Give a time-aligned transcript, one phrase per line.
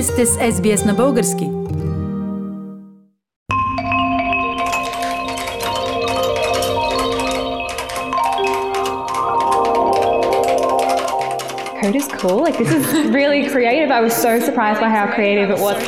[0.00, 1.44] Вие сте с SBS на български.
[11.82, 12.38] Code is cool.
[12.46, 12.84] Like this is
[13.18, 13.88] really creative.
[13.98, 15.78] I was so surprised by how creative it was.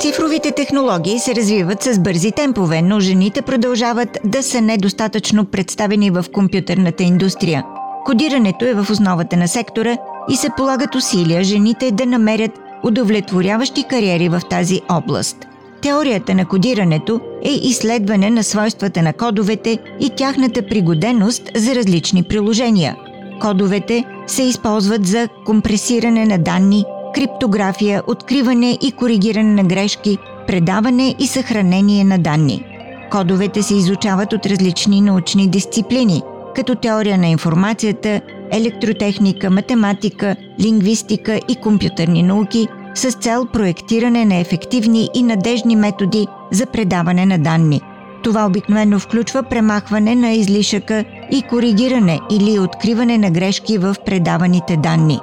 [0.00, 6.24] Цифровите технологии се развиват с бързи темпове, но жените продължават да са недостатъчно представени в
[6.32, 7.64] компютърната индустрия.
[8.04, 9.96] Кодирането е в основата на сектора
[10.30, 15.36] и се полагат усилия жените да намерят удовлетворяващи кариери в тази област.
[15.82, 22.96] Теорията на кодирането е изследване на свойствата на кодовете и тяхната пригоденост за различни приложения.
[23.40, 26.84] Кодовете се използват за компресиране на данни,
[27.14, 32.64] криптография, откриване и коригиране на грешки, предаване и съхранение на данни.
[33.10, 36.22] Кодовете се изучават от различни научни дисциплини,
[36.54, 38.20] като теория на информацията,
[38.52, 46.66] електротехника, математика, лингвистика и компютърни науки с цел проектиране на ефективни и надежни методи за
[46.66, 47.80] предаване на данни.
[48.22, 55.20] Това обикновено включва премахване на излишъка и коригиране или откриване на грешки в предаваните данни.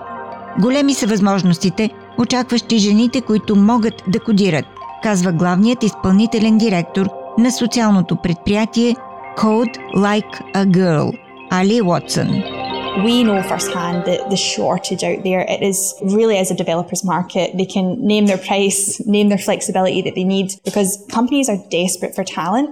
[0.59, 4.65] Големи са възможностите, очакващи жените, които могат да кодират,
[5.03, 8.95] казва главният изпълнителен директор на социалното предприятие
[9.37, 11.11] Code Like a Girl,
[11.51, 12.54] Али Уотсън.
[13.03, 17.47] We know firsthand that the shortage out there it is really as a developer's market
[17.57, 22.15] they can name their price name their flexibility that they need because companies are desperate
[22.15, 22.69] for talent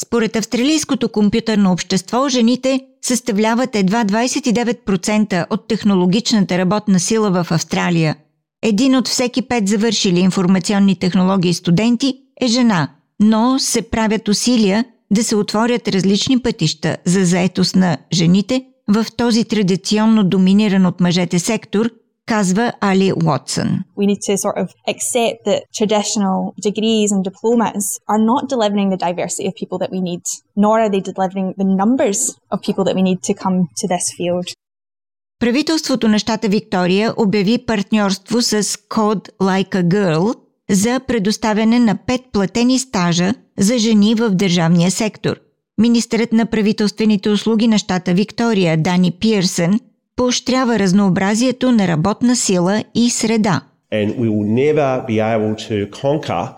[0.00, 8.16] Според австралийското компютърно общество, жените съставляват едва 29% от технологичната работна сила в Австралия.
[8.62, 12.88] Един от всеки пет завършили информационни технологии студенти е жена,
[13.20, 19.44] но се правят усилия да се отворят различни пътища за заетост на жените в този
[19.44, 21.90] традиционно доминиран от мъжете сектор,
[22.26, 23.84] казва Али Уотсън.
[23.98, 29.00] we need to sort of accept that traditional degrees and diplomas are not delivering the
[29.08, 30.24] diversity of people that we need
[30.64, 32.20] nor are they delivering the numbers
[32.52, 34.46] of people that we need to come to this field
[35.38, 40.34] Правителството на щата Виктория обяви партньорство с Code Like a Girl
[40.70, 45.36] за предоставяне на пет платени стажа за жени в държавния сектор.
[45.80, 49.80] Министърът на правителствените услуги на щата Виктория Дани Пирсън
[50.16, 53.60] поощрява разнообразието на работна сила и среда.
[53.92, 56.48] And we will never be able to conquer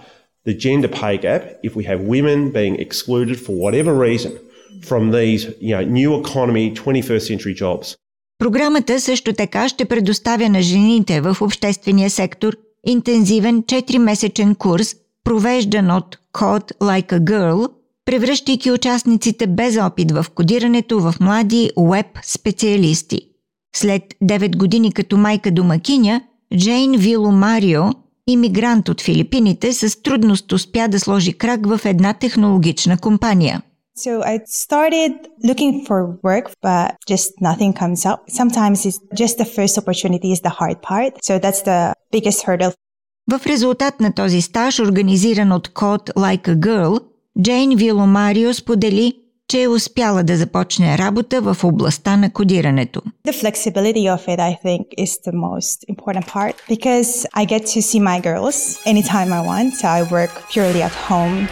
[0.46, 4.32] the gender pay gap if we have women being excluded for whatever reason
[4.88, 7.96] from these you know, new economy 21st century jobs.
[8.38, 12.56] Програмата също така ще предоставя на жените в обществения сектор
[12.86, 14.94] интензивен 4-месечен курс,
[15.24, 17.68] провеждан от Code Like a Girl,
[18.04, 23.20] превръщайки участниците без опит в кодирането в млади веб специалисти.
[23.76, 26.20] След 9 години като майка домакиня,
[26.56, 27.82] Джейн Вило Марио,
[28.26, 33.62] иммигрант от Филипините, с трудност успя да сложи крак в една технологична компания.
[33.96, 35.12] So I started
[35.44, 38.18] looking for work, but just nothing comes up.
[38.40, 41.12] Sometimes it's just the first opportunity is the hard part.
[41.28, 42.72] So that's the biggest hurdle.
[43.30, 47.00] В резултат на този стаж, организиран от Code Like a Girl,
[47.40, 49.12] Джейн Вило Марио сподели,
[49.48, 53.02] че е успяла да започне работа в областта на кодирането.
[53.26, 57.80] The flexibility of it, I think, is the most important part because I get to
[57.88, 58.56] see my girls
[58.92, 59.68] anytime I want.
[59.80, 61.48] So I work purely at home.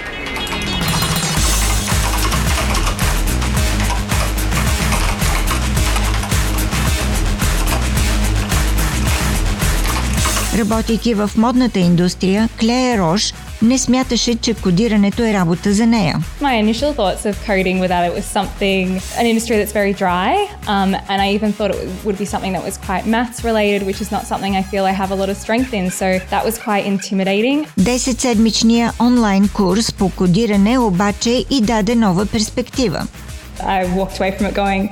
[10.60, 16.18] Работейки в модната индустрия, Клея Рош не смяташе, че кодирането е работа за нея.
[16.40, 18.86] My initial thoughts of coding were that it was something,
[19.20, 20.30] an industry that's very dry,
[20.74, 24.00] um, and I even thought it would be something that was quite maths related, which
[24.04, 25.86] is not something I feel I have a lot of strength in.
[26.00, 27.56] So that was quite intimidating.
[27.78, 33.06] 10-седмичния онлайн курс по кодиране обаче и даде нова перспектива.
[33.60, 34.82] I walked away from it going,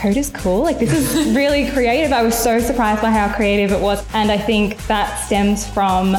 [0.00, 0.62] code is cool.
[0.62, 2.12] Like this is really creative.
[2.12, 3.98] I was so surprised by how creative it was.
[4.14, 6.16] And I think that stems from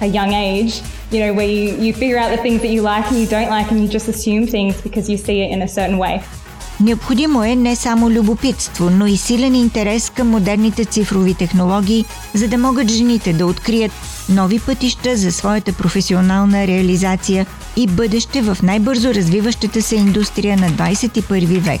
[0.00, 3.06] a young age, you know, where you, you figure out the things that you like
[3.10, 5.68] and you don't like and you just assume things because you see it in a
[5.68, 6.22] certain way.
[6.80, 12.04] Необходимо е не само любопитство, но и силен интерес към модерните цифрови технологии,
[12.34, 13.92] за да могат жените да открият
[14.28, 17.46] нови пътища за своята професионална реализация
[17.76, 21.80] и бъдеще в най-бързо развиващата се индустрия на 21 век.